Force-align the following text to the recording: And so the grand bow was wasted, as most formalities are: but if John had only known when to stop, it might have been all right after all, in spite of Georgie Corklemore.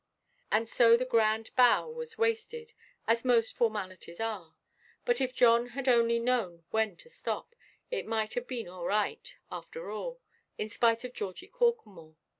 And 0.51 0.67
so 0.67 0.97
the 0.97 1.05
grand 1.05 1.55
bow 1.55 1.87
was 1.87 2.17
wasted, 2.17 2.73
as 3.05 3.23
most 3.23 3.55
formalities 3.55 4.19
are: 4.19 4.55
but 5.05 5.21
if 5.21 5.31
John 5.35 5.67
had 5.67 5.87
only 5.87 6.17
known 6.17 6.63
when 6.71 6.95
to 6.95 7.07
stop, 7.07 7.55
it 7.91 8.07
might 8.07 8.33
have 8.33 8.47
been 8.47 8.67
all 8.67 8.87
right 8.87 9.37
after 9.51 9.91
all, 9.91 10.19
in 10.57 10.69
spite 10.69 11.03
of 11.03 11.13
Georgie 11.13 11.49
Corklemore. 11.49 12.15